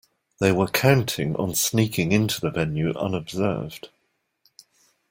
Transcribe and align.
They 0.39 0.51
were 0.51 0.67
counting 0.67 1.35
on 1.35 1.53
sneaking 1.53 2.11
in 2.11 2.27
to 2.29 2.41
the 2.41 2.49
venue 2.49 2.89
unobserved 2.97 3.89